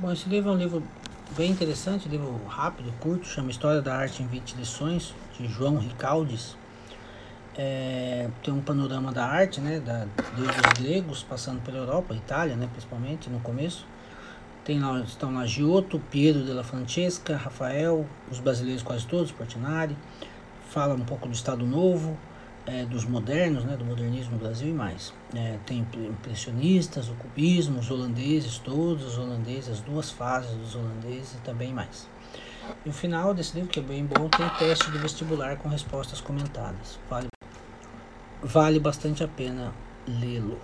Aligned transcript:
Bom, 0.00 0.10
esse 0.10 0.30
livro 0.30 0.48
é 0.48 0.54
um 0.54 0.56
livro 0.56 0.82
bem 1.36 1.50
interessante, 1.50 2.08
livro 2.08 2.40
rápido, 2.48 2.90
curto, 3.00 3.26
chama 3.26 3.50
História 3.50 3.82
da 3.82 3.94
Arte 3.94 4.22
em 4.22 4.26
20 4.26 4.54
Lições, 4.54 5.14
de 5.38 5.46
João 5.46 5.76
Ricaldes. 5.76 6.56
É, 7.54 8.30
tem 8.42 8.54
um 8.54 8.62
panorama 8.62 9.12
da 9.12 9.26
arte, 9.26 9.60
né, 9.60 9.78
da, 9.78 10.06
desde 10.34 10.58
os 10.58 10.82
gregos, 10.82 11.22
passando 11.22 11.60
pela 11.60 11.76
Europa, 11.76 12.14
Itália, 12.14 12.56
né, 12.56 12.66
principalmente, 12.72 13.28
no 13.28 13.40
começo. 13.40 13.84
Tem 14.64 14.80
lá, 14.80 14.98
estão 15.00 15.34
lá 15.34 15.44
Giotto, 15.44 16.00
Piero 16.10 16.44
della 16.44 16.64
Francesca, 16.64 17.36
Rafael, 17.36 18.06
os 18.30 18.40
brasileiros 18.40 18.82
quase 18.82 19.06
todos, 19.06 19.30
Portinari. 19.30 19.94
Fala 20.70 20.94
um 20.94 21.04
pouco 21.04 21.28
do 21.28 21.34
Estado 21.34 21.66
Novo, 21.66 22.16
é, 22.70 22.84
dos 22.84 23.04
modernos, 23.04 23.64
né, 23.64 23.76
do 23.76 23.84
modernismo 23.84 24.32
no 24.32 24.38
Brasil 24.38 24.68
e 24.68 24.72
mais. 24.72 25.12
É, 25.34 25.58
tem 25.66 25.84
impressionistas, 25.96 27.08
o 27.08 27.14
cubismo, 27.14 27.80
os 27.80 27.90
holandeses 27.90 28.58
todos, 28.58 29.04
os 29.04 29.18
holandeses, 29.18 29.70
as 29.70 29.80
duas 29.80 30.10
fases 30.10 30.52
dos 30.52 30.74
holandeses 30.76 31.34
e 31.34 31.38
também 31.38 31.72
mais. 31.72 32.08
E 32.86 32.88
o 32.88 32.92
final 32.92 33.34
desse 33.34 33.56
livro, 33.56 33.70
que 33.70 33.80
é 33.80 33.82
bem 33.82 34.04
bom, 34.06 34.28
tem 34.28 34.48
teste 34.58 34.90
de 34.90 34.98
vestibular 34.98 35.56
com 35.56 35.68
respostas 35.68 36.20
comentadas. 36.20 36.98
Vale, 37.08 37.26
vale 38.42 38.78
bastante 38.78 39.24
a 39.24 39.28
pena 39.28 39.72
lê-lo. 40.06 40.58